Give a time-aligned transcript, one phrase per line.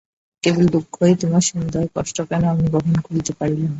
[0.43, 3.69] কেবল দুঃখ এই, তােমার সমুদয় কষ্ট কেন আমি বহন করিতে পারিলাম না?